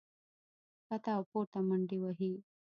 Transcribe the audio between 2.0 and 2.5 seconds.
وهي